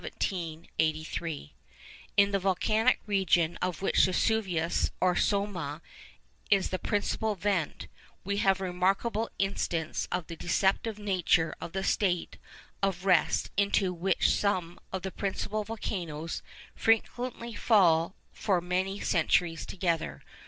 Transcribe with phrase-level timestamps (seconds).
[0.81, 5.79] In the volcanic region of which Vesuvius or Somma
[6.49, 7.85] is the principal vent,
[8.23, 12.37] we have a remarkable instance of the deceptive nature of that state
[12.81, 16.41] of rest into which some of the principal volcanoes
[16.73, 20.23] frequently fall for many centuries together.